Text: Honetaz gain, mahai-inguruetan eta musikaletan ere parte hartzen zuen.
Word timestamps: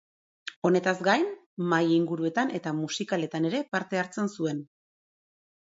Honetaz 0.69 0.93
gain, 1.07 1.27
mahai-inguruetan 1.73 2.55
eta 2.61 2.75
musikaletan 2.81 3.49
ere 3.53 3.65
parte 3.77 4.05
hartzen 4.05 4.35
zuen. 4.39 4.69